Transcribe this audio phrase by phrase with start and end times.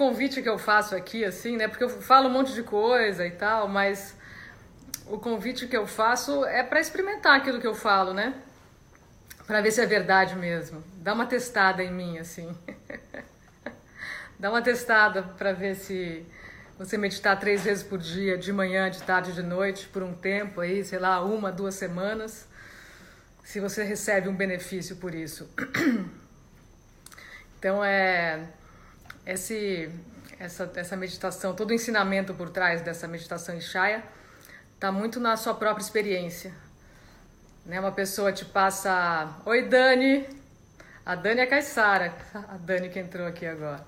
[0.00, 1.68] convite que eu faço aqui, assim, né?
[1.68, 4.16] Porque eu falo um monte de coisa e tal, mas
[5.04, 8.32] o convite que eu faço é para experimentar aquilo que eu falo, né?
[9.46, 10.82] Para ver se é verdade mesmo.
[10.94, 12.50] Dá uma testada em mim, assim.
[14.40, 16.24] Dá uma testada para ver se
[16.78, 20.62] você meditar três vezes por dia, de manhã, de tarde, de noite, por um tempo
[20.62, 22.48] aí, sei lá, uma, duas semanas,
[23.44, 25.46] se você recebe um benefício por isso.
[27.62, 28.46] Então é
[29.32, 29.90] esse,
[30.38, 34.02] essa, essa meditação, todo o ensinamento por trás dessa meditação Ishaya
[34.74, 36.52] está muito na sua própria experiência.
[37.64, 37.78] Né?
[37.78, 40.26] Uma pessoa te passa, oi Dani,
[41.06, 43.86] a Dani é Caissara, a Dani que entrou aqui agora.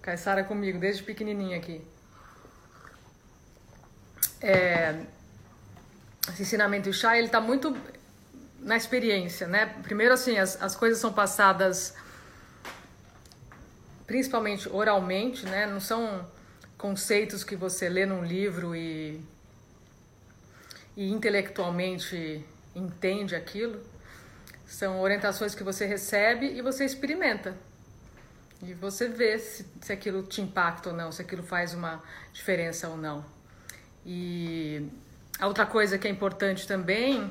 [0.00, 1.84] Caissara comigo, desde pequenininha aqui.
[4.40, 5.00] É,
[6.30, 7.76] esse ensinamento Ishaya, ele está muito
[8.58, 9.66] na experiência, né?
[9.82, 11.94] Primeiro, assim, as, as coisas são passadas
[14.12, 15.64] principalmente oralmente, né?
[15.64, 16.22] Não são
[16.76, 19.18] conceitos que você lê num livro e,
[20.94, 23.80] e intelectualmente entende aquilo.
[24.66, 27.56] São orientações que você recebe e você experimenta.
[28.62, 32.02] E você vê se, se aquilo te impacta ou não, se aquilo faz uma
[32.34, 33.24] diferença ou não.
[34.04, 34.90] E
[35.38, 37.30] a outra coisa que é importante também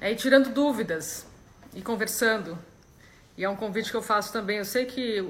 [0.00, 1.24] é ir tirando dúvidas
[1.72, 2.58] e conversando.
[3.38, 4.58] E é um convite que eu faço também.
[4.58, 5.24] Eu sei que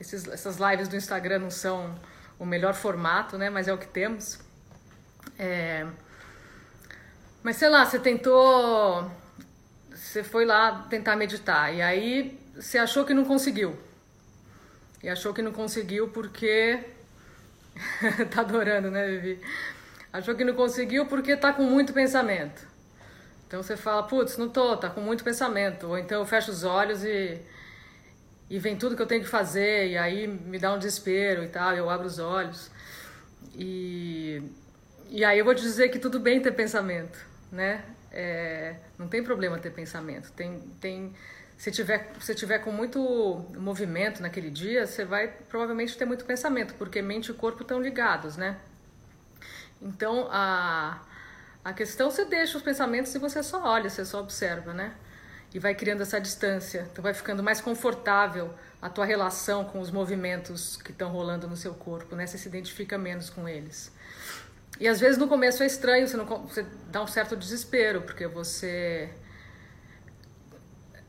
[0.00, 1.94] esses, essas lives do Instagram não são
[2.38, 3.50] o melhor formato, né?
[3.50, 4.38] Mas é o que temos.
[5.38, 5.86] É...
[7.42, 9.10] Mas sei lá, você tentou.
[9.90, 13.78] Você foi lá tentar meditar e aí você achou que não conseguiu.
[15.02, 16.80] E achou que não conseguiu porque.
[18.32, 19.40] tá adorando, né, Vivi?
[20.12, 22.66] Achou que não conseguiu porque tá com muito pensamento.
[23.46, 25.88] Então você fala, putz, não tô, tá com muito pensamento.
[25.88, 27.40] Ou então eu fecho os olhos e
[28.48, 31.48] e vem tudo que eu tenho que fazer, e aí me dá um desespero e
[31.48, 32.70] tal, eu abro os olhos.
[33.54, 34.42] E,
[35.10, 37.18] e aí eu vou te dizer que tudo bem ter pensamento,
[37.50, 37.84] né?
[38.12, 40.30] É, não tem problema ter pensamento.
[40.32, 41.14] Tem, tem,
[41.56, 46.74] se tiver, se tiver com muito movimento naquele dia, você vai provavelmente ter muito pensamento,
[46.74, 48.56] porque mente e corpo estão ligados, né?
[49.82, 51.02] Então a,
[51.64, 54.94] a questão você deixa os pensamentos e você só olha, você só observa, né?
[55.56, 56.86] E vai criando essa distância.
[56.92, 61.56] Então vai ficando mais confortável a tua relação com os movimentos que estão rolando no
[61.56, 62.26] seu corpo, né?
[62.26, 63.90] Você se identifica menos com eles.
[64.78, 68.26] E às vezes no começo é estranho, você, não, você dá um certo desespero, porque
[68.26, 69.08] você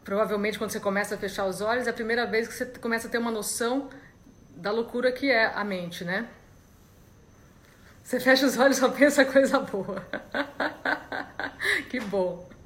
[0.06, 3.10] provavelmente quando você começa a fechar os olhos é a primeira vez que você começa
[3.10, 3.90] a ter uma noção
[4.56, 6.26] da loucura que é a mente, né?
[8.02, 10.08] Você fecha os olhos e só pensa coisa boa.
[11.92, 12.57] que bom.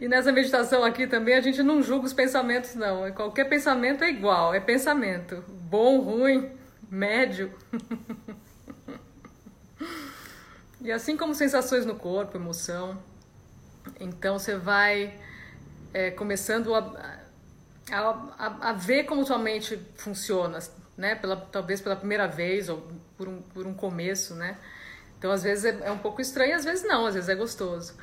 [0.00, 3.10] E nessa meditação aqui também a gente não julga os pensamentos, não.
[3.12, 5.44] Qualquer pensamento é igual, é pensamento.
[5.48, 6.50] Bom, ruim,
[6.90, 7.52] médio.
[10.84, 13.00] E assim como sensações no corpo, emoção.
[14.00, 15.16] Então você vai
[15.94, 16.80] é, começando a,
[17.88, 17.98] a,
[18.36, 20.58] a, a, ver como sua mente funciona,
[20.96, 21.14] né?
[21.14, 22.82] Pela, talvez pela primeira vez ou
[23.16, 24.58] por um, por um começo, né?
[25.16, 27.94] Então às vezes é, é um pouco estranho, às vezes não, às vezes é gostoso.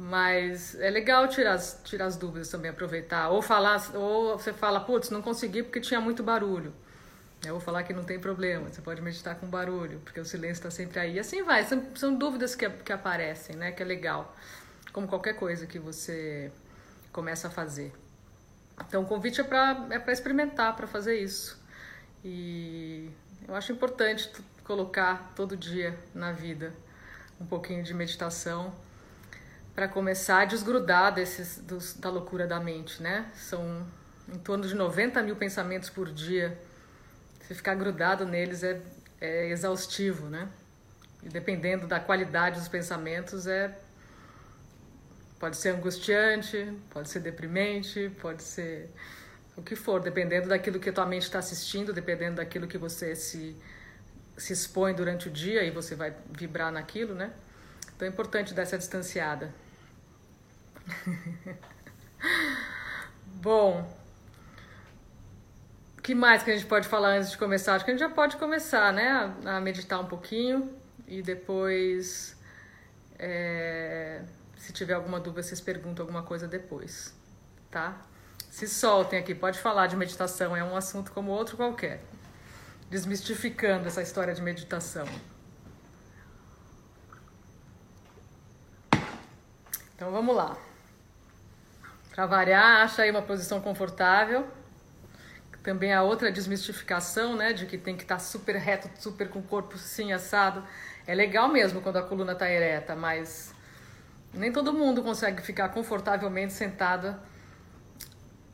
[0.00, 3.30] Mas é legal tirar as, tirar as dúvidas também, aproveitar.
[3.30, 6.72] Ou falar, ou você fala, putz, não consegui porque tinha muito barulho.
[7.44, 10.60] Eu vou falar que não tem problema, você pode meditar com barulho, porque o silêncio
[10.60, 11.14] está sempre aí.
[11.14, 13.72] E assim vai, são, são dúvidas que, que aparecem, né?
[13.72, 14.36] Que é legal.
[14.92, 16.52] Como qualquer coisa que você
[17.12, 17.92] começa a fazer.
[18.86, 21.60] Então o convite é para é experimentar, para fazer isso.
[22.24, 23.10] E
[23.48, 24.30] eu acho importante
[24.62, 26.72] colocar todo dia na vida
[27.40, 28.72] um pouquinho de meditação
[29.78, 33.30] para começar a desgrudar desses, dos, da loucura da mente, né?
[33.32, 33.86] São
[34.28, 36.58] em torno de 90 mil pensamentos por dia.
[37.42, 38.80] Se ficar grudado neles é,
[39.20, 40.48] é exaustivo, né?
[41.22, 43.72] E dependendo da qualidade dos pensamentos, é
[45.38, 48.90] pode ser angustiante, pode ser deprimente, pode ser
[49.56, 53.14] o que for, dependendo daquilo que a tua mente está assistindo, dependendo daquilo que você
[53.14, 53.54] se,
[54.36, 57.30] se expõe durante o dia e você vai vibrar naquilo, né?
[57.94, 59.54] Então é importante dar essa distanciada.
[63.40, 63.88] Bom,
[65.96, 67.74] o que mais que a gente pode falar antes de começar?
[67.74, 69.34] Acho que a gente já pode começar, né?
[69.44, 70.72] A, meditar um pouquinho
[71.06, 72.36] e depois,
[73.18, 74.22] é,
[74.56, 77.14] se tiver alguma dúvida, vocês perguntam alguma coisa depois,
[77.70, 78.00] tá?
[78.50, 82.02] Se soltem aqui, pode falar de meditação, é um assunto como outro qualquer.
[82.90, 85.06] Desmistificando essa história de meditação.
[89.94, 90.56] Então vamos lá.
[92.18, 94.44] Para variar, acha aí uma posição confortável.
[95.62, 99.38] também a outra desmistificação, né, de que tem que estar tá super reto, super com
[99.38, 100.64] o corpo sim assado.
[101.06, 103.54] É legal mesmo quando a coluna está ereta, mas
[104.34, 107.22] nem todo mundo consegue ficar confortavelmente sentada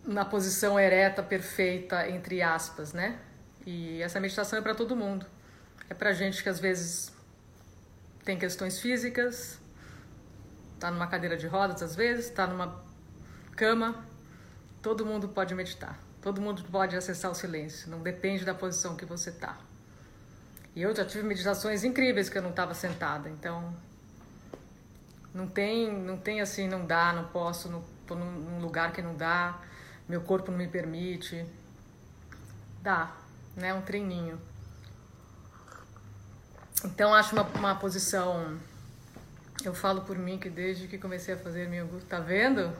[0.05, 3.19] na posição ereta perfeita, entre aspas, né?
[3.65, 5.25] E essa meditação é para todo mundo.
[5.89, 7.11] É para gente que às vezes
[8.27, 9.59] tem questões físicas,
[10.79, 12.84] tá numa cadeira de rodas às vezes, tá numa
[13.55, 14.05] cama.
[14.83, 15.99] Todo mundo pode meditar.
[16.21, 17.91] Todo mundo pode acessar o silêncio.
[17.91, 19.59] Não depende da posição que você tá.
[20.75, 23.31] E eu já tive meditações incríveis que eu não estava sentada.
[23.31, 23.75] Então,
[25.33, 29.17] não tem, não tem assim, não dá, não posso, não, tô num lugar que não
[29.17, 29.61] dá,
[30.09, 31.45] meu corpo não me permite.
[32.83, 33.13] Dá,
[33.57, 33.73] né?
[33.73, 34.41] Um treininho.
[36.85, 38.59] Então acho uma, uma posição.
[39.65, 42.73] Eu falo por mim que desde que comecei a fazer meu tá vendo?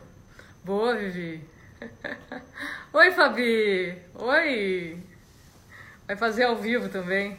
[0.65, 1.47] Boa, Vivi.
[2.91, 3.99] Oi, Fabi.
[4.15, 4.99] Oi.
[6.07, 7.37] Vai fazer ao vivo também.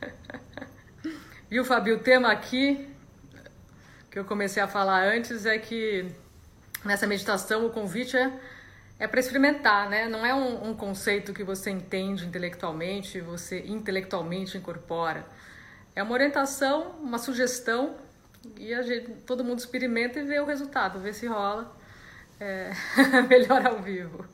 [1.50, 1.90] Viu, Fabi?
[1.90, 2.88] O tema aqui
[4.08, 6.06] que eu comecei a falar antes é que
[6.84, 8.32] nessa meditação o convite é,
[8.96, 10.06] é para experimentar, né?
[10.06, 15.26] Não é um, um, conceito que você entende intelectualmente, você intelectualmente incorpora.
[15.96, 17.96] É uma orientação, uma sugestão
[18.56, 21.81] e gente, todo mundo experimenta e vê o resultado, vê se rola.
[22.42, 22.72] É,
[23.30, 24.26] melhor ao vivo.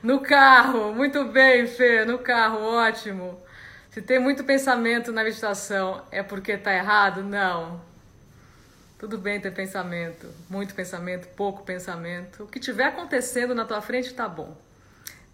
[0.00, 3.36] No carro, muito bem, Fê, no carro, ótimo.
[3.90, 7.24] Se tem muito pensamento na meditação, é porque está errado?
[7.24, 7.80] Não.
[8.96, 12.44] Tudo bem ter pensamento, muito pensamento, pouco pensamento.
[12.44, 14.56] O que tiver acontecendo na tua frente está bom.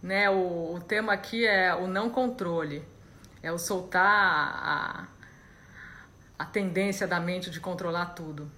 [0.03, 0.31] Né?
[0.31, 2.83] O, o tema aqui é o não controle,
[3.43, 5.09] é o soltar a,
[6.39, 8.51] a tendência da mente de controlar tudo.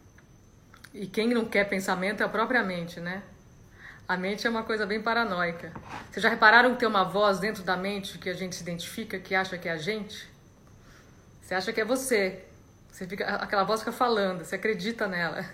[0.99, 3.23] E quem não quer pensamento é a própria mente, né?
[4.09, 5.71] A mente é uma coisa bem paranoica.
[6.11, 9.19] Vocês já repararam que tem uma voz dentro da mente que a gente se identifica,
[9.19, 10.27] que acha que é a gente?
[11.43, 12.47] Você acha que é você.
[12.91, 15.45] Você fica, aquela voz fica falando, você acredita nela.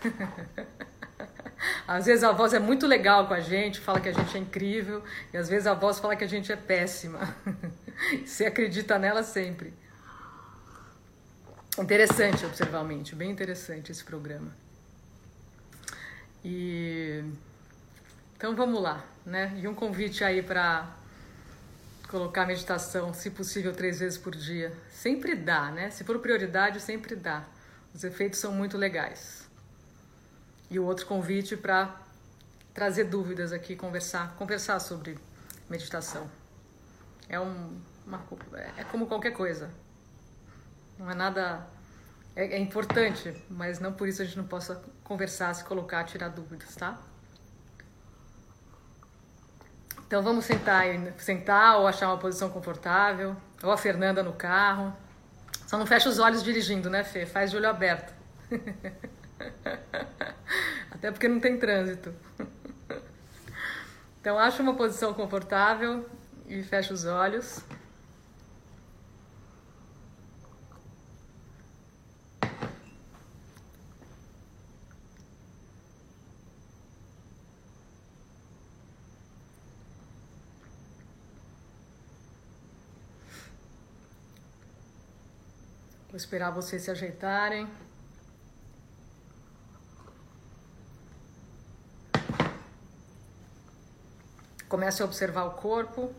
[1.88, 4.40] Às vezes a voz é muito legal com a gente, fala que a gente é
[4.40, 5.02] incrível,
[5.32, 7.36] e às vezes a voz fala que a gente é péssima.
[8.24, 9.72] Você acredita nela sempre.
[11.78, 14.61] Interessante observar a mente, bem interessante esse programa.
[16.44, 17.24] E
[18.36, 19.52] então vamos lá, né?
[19.56, 20.96] E um convite aí para
[22.08, 24.72] colocar meditação, se possível, três vezes por dia.
[24.90, 25.90] Sempre dá, né?
[25.90, 27.44] Se for prioridade, sempre dá.
[27.94, 29.48] Os efeitos são muito legais.
[30.68, 31.94] E o outro convite para
[32.74, 35.16] trazer dúvidas aqui, conversar, conversar sobre
[35.70, 36.28] meditação.
[37.28, 38.20] É um, uma,
[38.76, 39.70] é como qualquer coisa.
[40.98, 41.66] Não é nada
[42.34, 46.28] é, é importante, mas não por isso a gente não possa conversar, se colocar, tirar
[46.28, 46.98] dúvidas, tá?
[50.06, 50.84] Então vamos sentar,
[51.18, 54.94] sentar ou achar uma posição confortável, ou a Fernanda no carro.
[55.66, 57.24] Só não fecha os olhos dirigindo, né, Fê?
[57.24, 58.12] Faz de olho aberto.
[60.90, 62.14] Até porque não tem trânsito.
[64.20, 66.06] Então acha uma posição confortável
[66.46, 67.64] e fecha os olhos.
[86.22, 87.68] Esperar vocês se ajeitarem.
[94.68, 96.14] Comece a observar o corpo.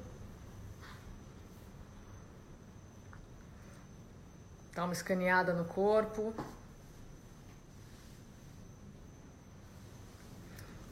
[4.75, 6.33] Dá uma escaneada no corpo.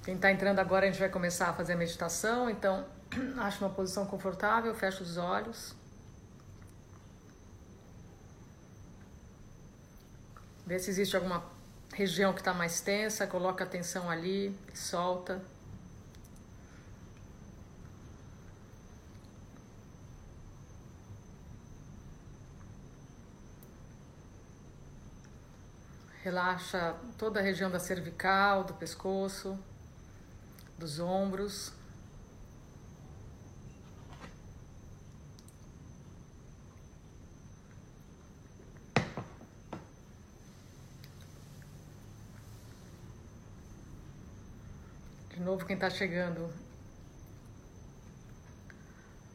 [0.04, 2.86] Quem está entrando agora, a gente vai começar a fazer a meditação, então
[3.38, 5.81] ache uma posição confortável, feche os olhos.
[10.66, 11.44] Vê se existe alguma
[11.94, 15.42] região que está mais tensa, coloca atenção ali, solta.
[26.24, 29.58] Relaxa toda a região da cervical, do pescoço,
[30.78, 31.74] dos ombros.
[45.42, 46.54] de novo quem está chegando.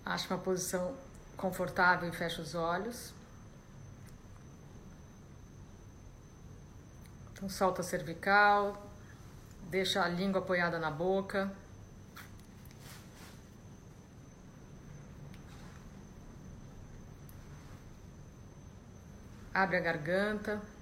[0.05, 0.97] Ache uma posição
[1.37, 3.13] confortável e fecha os olhos.
[7.33, 8.89] Então solta a cervical,
[9.69, 11.51] deixa a língua apoiada na boca.
[19.53, 20.76] Abre a garganta.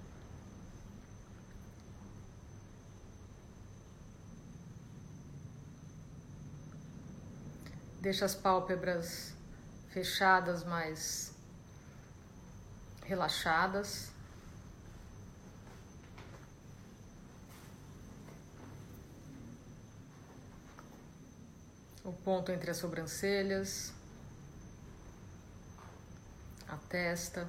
[8.04, 9.32] Deixa as pálpebras
[9.88, 11.32] fechadas, mas
[13.06, 14.10] relaxadas.
[22.04, 23.94] O ponto entre as sobrancelhas,
[26.68, 27.48] a testa.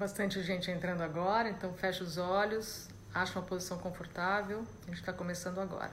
[0.00, 4.66] Bastante gente entrando agora, então fecha os olhos, acha uma posição confortável.
[4.84, 5.92] A gente está começando agora.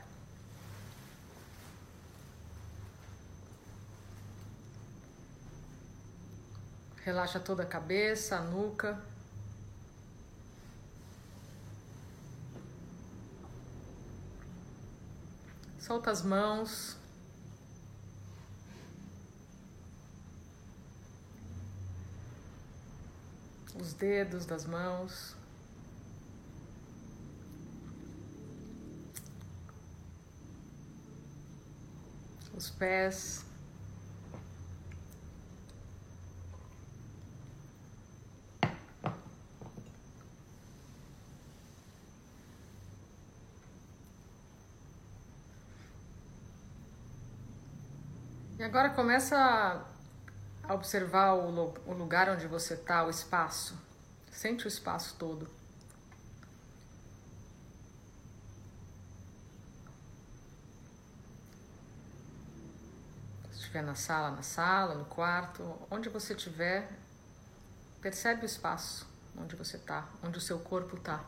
[7.03, 8.97] Relaxa toda a cabeça, a nuca.
[15.79, 16.95] Solta as mãos.
[23.79, 25.35] Os dedos das mãos.
[32.55, 33.45] Os pés.
[48.57, 49.85] E agora começa
[50.67, 53.77] a observar o, o lugar onde você está, o espaço.
[54.31, 55.49] Sente o espaço todo.
[63.51, 66.89] Se estiver na sala, na sala, no quarto, onde você estiver,
[68.01, 69.07] percebe o espaço
[69.37, 71.23] onde você está, onde o seu corpo está.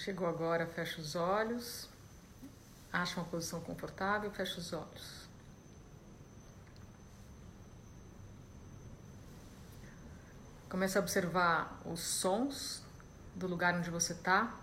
[0.00, 1.86] Chegou agora, fecha os olhos,
[2.90, 5.28] acha uma posição confortável, fecha os olhos.
[10.70, 12.82] Comece a observar os sons
[13.34, 14.58] do lugar onde você está.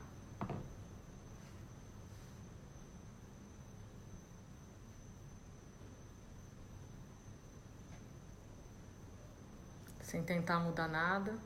[10.01, 11.37] Sem tentar mudar nada.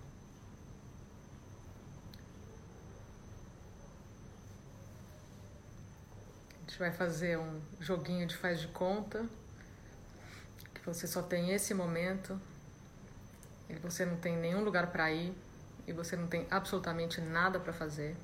[6.71, 9.25] Gente vai fazer um joguinho de faz de conta,
[10.73, 12.39] que você só tem esse momento,
[13.67, 15.35] e você não tem nenhum lugar para ir,
[15.85, 18.15] e você não tem absolutamente nada para fazer.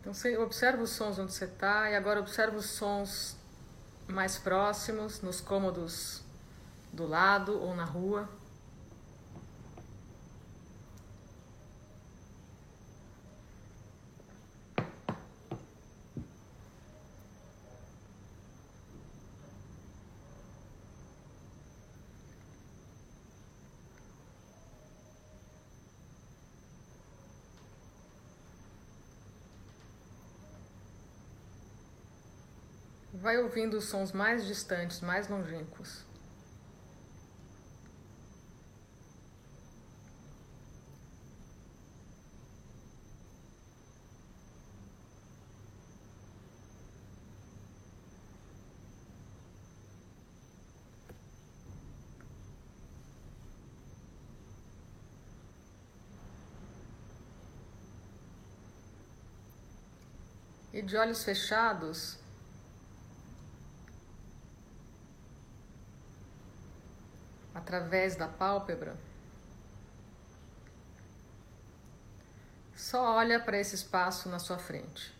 [0.00, 3.38] Então você observa os sons onde você está e agora observa os sons
[4.06, 6.22] mais próximos, nos cômodos
[6.92, 8.35] do lado ou na rua.
[33.18, 36.04] Vai ouvindo os sons mais distantes, mais longínquos.
[60.70, 62.18] E de olhos fechados,
[67.66, 68.96] através da pálpebra,
[72.76, 75.12] só olha para esse espaço na sua frente.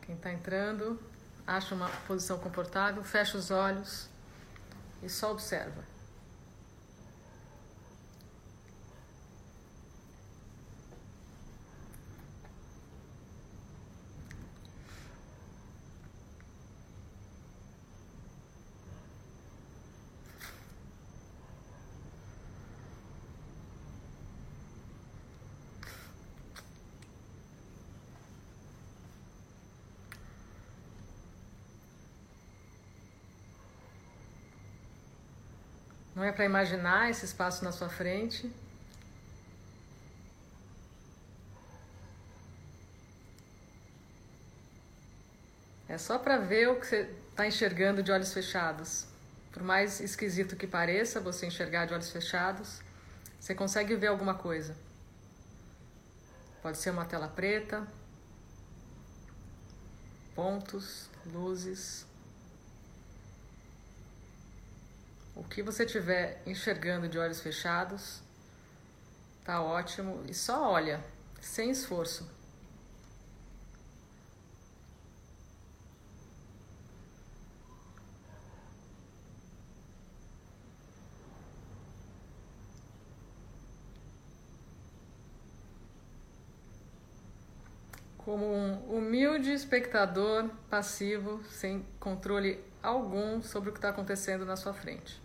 [0.00, 0.98] Quem está entrando,
[1.46, 4.08] acha uma posição confortável, fecha os olhos
[5.02, 5.99] e só observa.
[36.30, 38.48] Não é para imaginar esse espaço na sua frente.
[45.88, 49.06] É só para ver o que você está enxergando de olhos fechados.
[49.50, 52.80] Por mais esquisito que pareça você enxergar de olhos fechados,
[53.40, 54.76] você consegue ver alguma coisa.
[56.62, 57.84] Pode ser uma tela preta,
[60.36, 62.06] pontos, luzes.
[65.40, 68.20] O que você estiver enxergando de olhos fechados,
[69.42, 70.22] tá ótimo.
[70.28, 71.02] E só olha,
[71.40, 72.28] sem esforço.
[88.18, 94.72] como um humilde espectador passivo, sem controle algum sobre o que está acontecendo na sua
[94.72, 95.20] frente.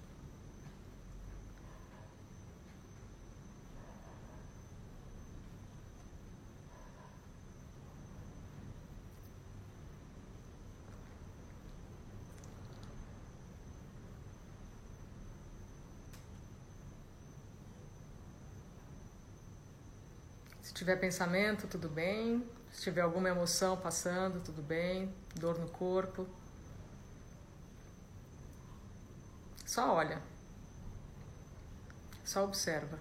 [20.65, 22.43] Se tiver pensamento, tudo bem.
[22.71, 25.13] Se tiver alguma emoção passando, tudo bem.
[25.35, 26.27] Dor no corpo.
[29.63, 30.19] Só olha.
[32.23, 32.99] Só observa.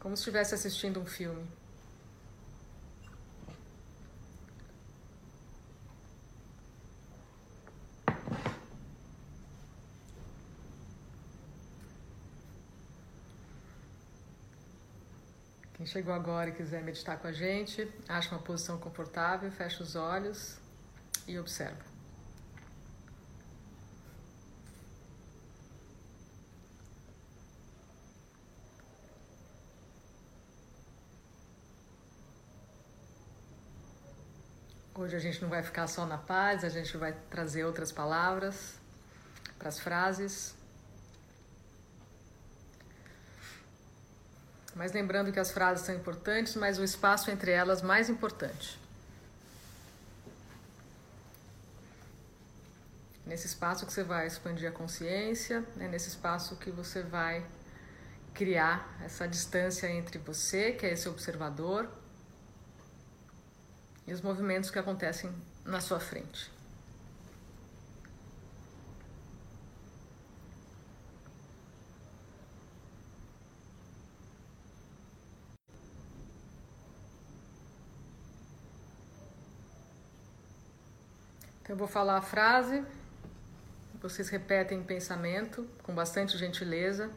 [0.00, 1.48] Como se estivesse assistindo um filme.
[15.90, 20.56] Chegou agora e quiser meditar com a gente, acha uma posição confortável, fecha os olhos
[21.26, 21.90] e observa.
[34.94, 38.78] Hoje a gente não vai ficar só na paz, a gente vai trazer outras palavras
[39.58, 40.59] para as frases.
[44.80, 48.80] Mas lembrando que as frases são importantes, mas o espaço entre elas mais importante.
[53.26, 57.46] Nesse espaço que você vai expandir a consciência, é nesse espaço que você vai
[58.32, 61.86] criar essa distância entre você, que é esse observador,
[64.06, 65.30] e os movimentos que acontecem
[65.62, 66.50] na sua frente.
[81.70, 82.84] Eu vou falar a frase,
[84.02, 87.08] vocês repetem em pensamento, com bastante gentileza,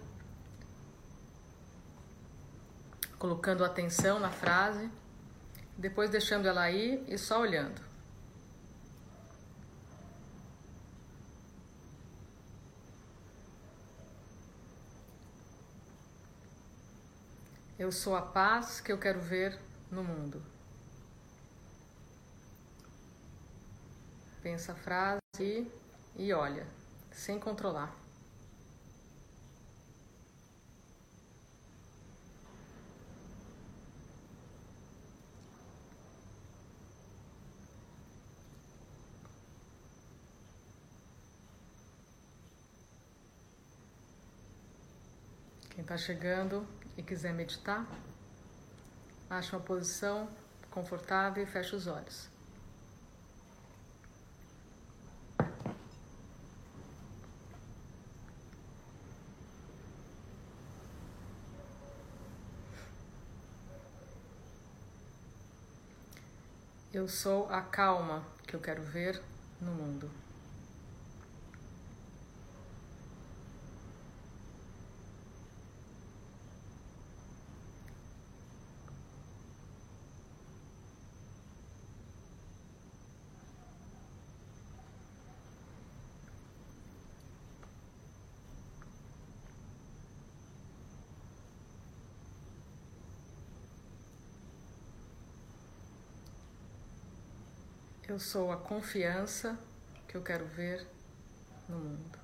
[3.18, 4.92] colocando atenção na frase,
[5.76, 7.82] depois deixando ela aí e só olhando.
[17.80, 20.53] Eu sou a paz que eu quero ver no mundo.
[24.44, 25.72] Pensa a frase
[26.18, 26.68] e olha,
[27.14, 27.96] sem controlar.
[45.70, 47.88] Quem está chegando e quiser meditar,
[49.30, 50.28] acha uma posição
[50.70, 52.33] confortável e fecha os olhos.
[66.94, 69.20] Eu sou a calma que eu quero ver
[69.60, 70.12] no mundo.
[98.14, 99.58] Eu sou a confiança
[100.08, 100.86] que eu quero ver
[101.68, 102.20] no mundo.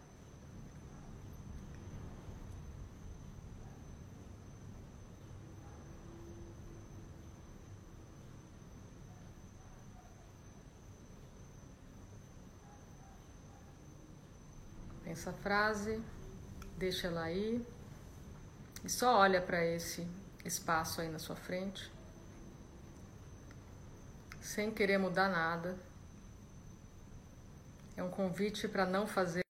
[15.04, 16.00] Pensa a frase
[16.78, 17.66] Deixa ela aí.
[18.86, 20.08] E só olha para esse
[20.46, 21.92] espaço aí na sua frente.
[24.50, 25.78] Sem querer mudar nada.
[27.96, 29.44] É um convite para não fazer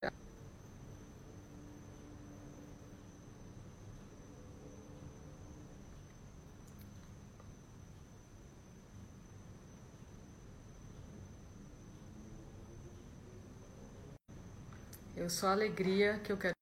[15.17, 16.59] Eu sou a alegria que eu quero.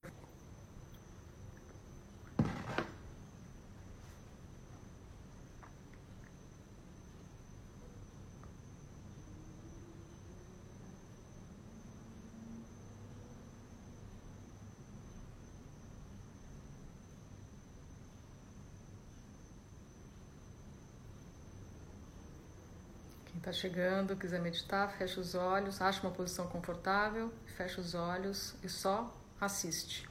[23.45, 28.68] Está chegando, quiser meditar, fecha os olhos, acha uma posição confortável, fecha os olhos e
[28.68, 30.08] só assiste.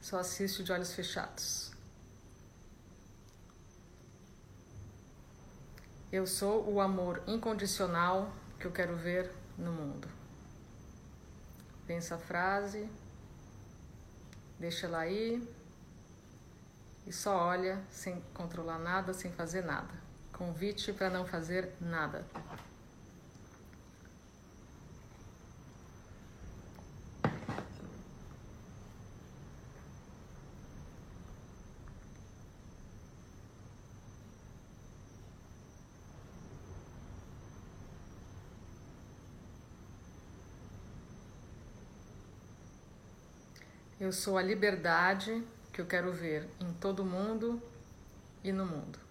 [0.00, 1.70] Só assiste de olhos fechados.
[6.10, 10.08] Eu sou o amor incondicional que eu quero ver no mundo.
[11.86, 12.88] Pensa a frase,
[14.58, 15.46] deixa ela aí
[17.06, 20.07] e só olha sem controlar nada, sem fazer nada.
[20.38, 22.24] Convite para não fazer nada.
[43.98, 47.60] Eu sou a liberdade que eu quero ver em todo mundo
[48.44, 49.07] e no mundo.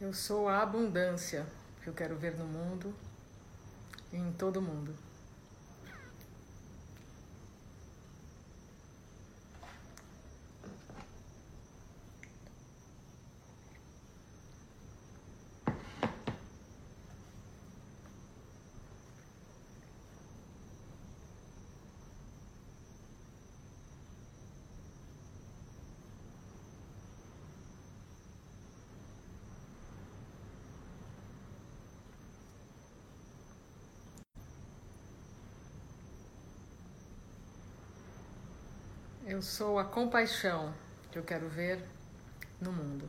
[0.00, 1.46] Eu sou a abundância
[1.82, 2.94] que eu quero ver no mundo
[4.10, 4.94] e em todo mundo.
[39.26, 40.72] Eu sou a compaixão
[41.12, 41.78] que eu quero ver
[42.60, 43.08] no mundo.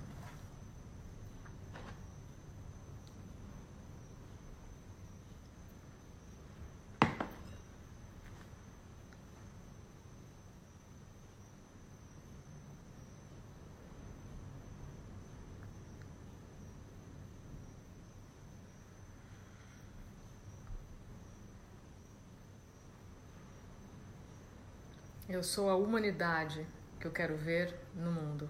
[25.41, 26.67] Eu sou a humanidade
[26.99, 28.47] que eu quero ver no mundo.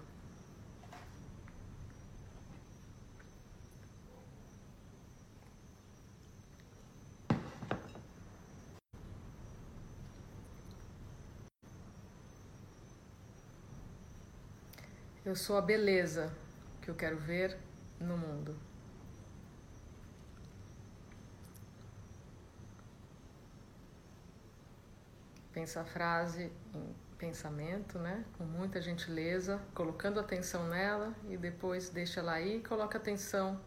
[15.24, 16.30] Eu sou a beleza
[16.82, 17.56] que eu quero ver
[17.98, 18.54] no mundo.
[25.52, 28.24] Pensa a frase em pensamento, né?
[28.38, 33.60] Com muita gentileza, colocando atenção nela e depois deixa ela aí e coloca atenção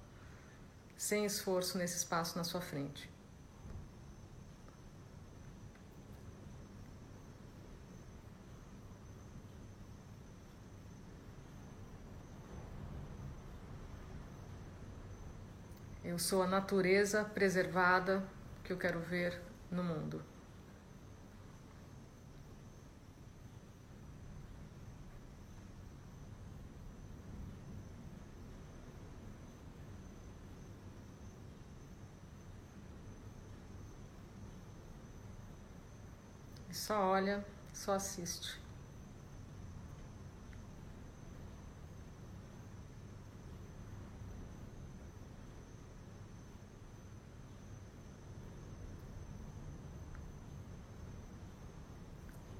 [0.97, 3.09] sem esforço nesse espaço na sua frente.
[16.03, 18.23] Eu sou a natureza preservada
[18.63, 20.34] que eu quero ver no mundo.
[36.85, 37.43] Só olha,
[37.73, 38.61] só assiste.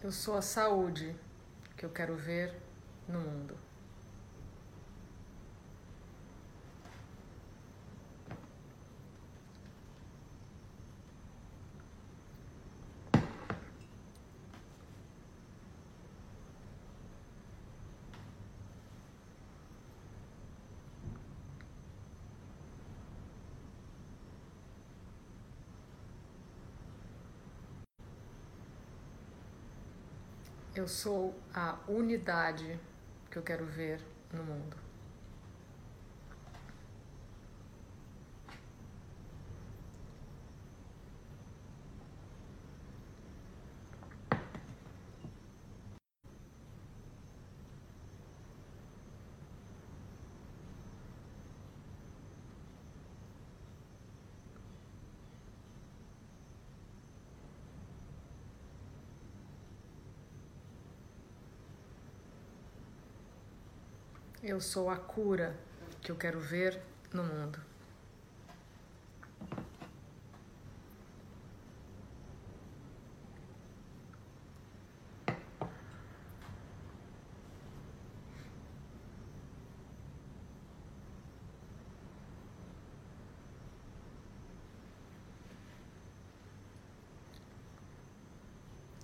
[0.02, 1.16] Eu sou a saúde
[1.78, 2.52] que eu quero ver
[3.08, 3.56] no mundo.
[30.76, 32.78] Eu sou a unidade
[33.32, 34.02] que eu quero ver
[34.34, 34.85] no mundo.
[64.48, 65.58] Eu sou a cura
[66.04, 66.80] que eu quero ver
[67.12, 67.60] no mundo.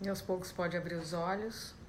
[0.03, 1.80] E aos poucos pode abrir os olhos.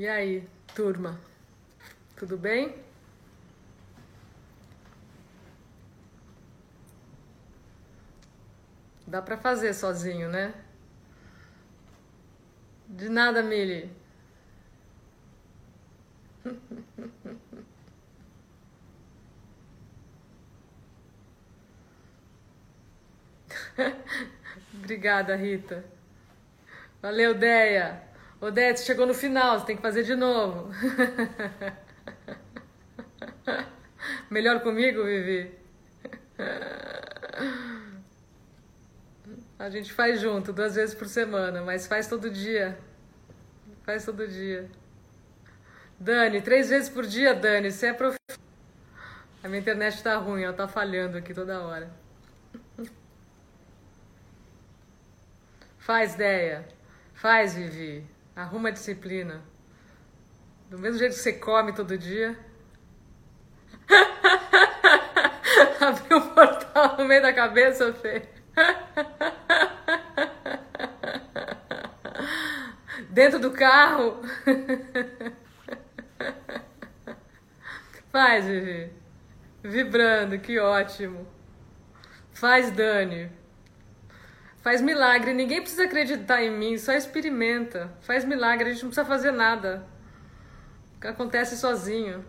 [0.00, 1.20] E aí, turma?
[2.16, 2.74] Tudo bem?
[9.06, 10.54] Dá para fazer sozinho, né?
[12.88, 13.94] De nada, Mili.
[24.72, 25.84] Obrigada, Rita.
[27.02, 28.09] Valeu, Deia.
[28.40, 30.70] Odete, chegou no final, você tem que fazer de novo.
[34.30, 35.54] Melhor comigo, Vivi?
[39.58, 42.78] A gente faz junto, duas vezes por semana, mas faz todo dia.
[43.82, 44.70] Faz todo dia.
[45.98, 48.16] Dani, três vezes por dia, Dani, você é prof...
[49.44, 51.90] A minha internet tá ruim, ela tá falhando aqui toda hora.
[55.78, 56.66] Faz, Deia.
[57.12, 58.02] Faz, Vivi.
[58.40, 59.42] Arruma a disciplina.
[60.70, 62.38] Do mesmo jeito que você come todo dia.
[65.78, 68.22] Abriu um portal no meio da cabeça, Fê.
[73.10, 74.22] Dentro do carro.
[78.10, 78.90] Faz, Vivi.
[79.62, 81.28] Vibrando, que ótimo.
[82.32, 83.30] Faz, Dani.
[84.62, 87.90] Faz milagre, ninguém precisa acreditar em mim, só experimenta.
[88.02, 89.86] Faz milagre, a gente não precisa fazer nada.
[91.00, 92.24] Acontece sozinho.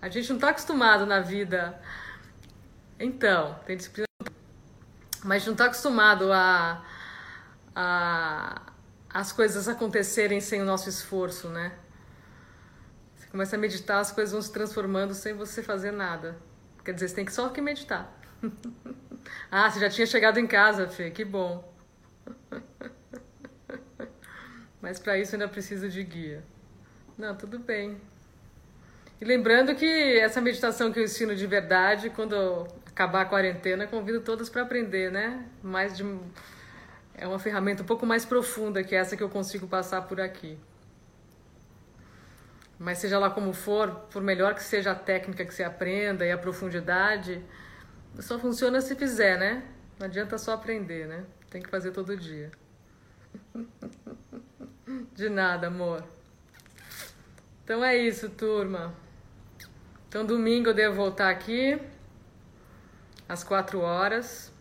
[0.00, 1.80] A gente não está acostumado na vida.
[2.98, 4.06] Então, tem disciplina.
[5.24, 6.84] Mas não está acostumado a,
[7.74, 8.62] a
[9.12, 11.72] as coisas acontecerem sem o nosso esforço, né?
[13.16, 16.38] Você começa a meditar, as coisas vão se transformando sem você fazer nada.
[16.82, 18.10] Quer dizer, você tem que só que meditar.
[19.50, 21.72] Ah, você já tinha chegado em casa, Fê, que bom.
[24.80, 26.42] Mas para isso ainda preciso de guia.
[27.16, 28.00] Não, tudo bem.
[29.20, 34.20] E lembrando que essa meditação que eu ensino de verdade, quando acabar a quarentena, convido
[34.20, 35.46] todas para aprender, né?
[35.62, 36.04] Mais de
[37.14, 40.58] é uma ferramenta um pouco mais profunda que essa que eu consigo passar por aqui.
[42.78, 46.32] Mas seja lá como for, por melhor que seja a técnica que você aprenda e
[46.32, 47.40] a profundidade,
[48.20, 49.62] só funciona se fizer, né?
[49.98, 51.24] Não adianta só aprender, né?
[51.50, 52.50] Tem que fazer todo dia.
[55.14, 56.04] De nada, amor.
[57.64, 58.94] Então é isso, turma.
[60.08, 61.80] Então domingo eu devo voltar aqui
[63.28, 64.52] às quatro horas.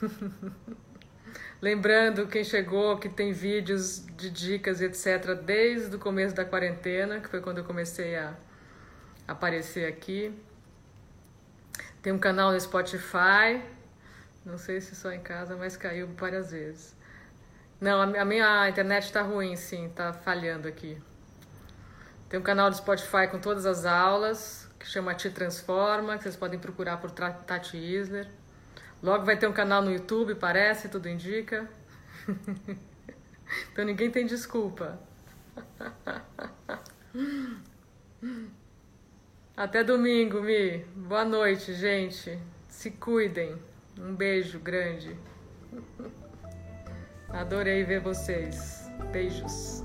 [1.60, 5.34] Lembrando quem chegou que tem vídeos de dicas etc.
[5.34, 8.36] desde o começo da quarentena, que foi quando eu comecei a
[9.26, 10.32] aparecer aqui.
[12.02, 13.62] Tem um canal no Spotify.
[14.44, 16.96] Não sei se só em casa, mas caiu várias vezes.
[17.80, 21.00] Não, a minha internet está ruim, sim, está falhando aqui.
[22.28, 26.34] Tem um canal do Spotify com todas as aulas, que chama Te Transforma, que vocês
[26.34, 28.28] podem procurar por Tati Isler.
[29.02, 31.68] Logo vai ter um canal no YouTube, parece, tudo indica.
[33.72, 34.98] então ninguém tem desculpa.
[39.54, 40.78] Até domingo, Mi.
[40.96, 42.38] Boa noite, gente.
[42.68, 43.54] Se cuidem.
[44.00, 45.14] Um beijo grande.
[47.28, 48.90] Adorei ver vocês.
[49.12, 49.84] Beijos.